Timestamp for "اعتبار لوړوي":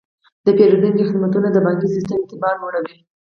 2.21-2.97